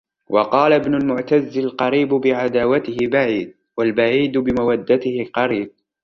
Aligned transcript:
وَقَالَ 0.29 0.73
ابْنُ 0.73 0.95
الْمُعْتَزِّ 0.95 1.57
الْقَرِيبُ 1.57 2.09
بِعَدَاوَتِهِ 2.13 2.97
بَعِيدٌ، 3.07 3.55
وَالْبَعِيدُ 3.77 4.37
بِمَوَدَّتِهِ 4.37 5.29
قَرِيبٌ 5.33 5.71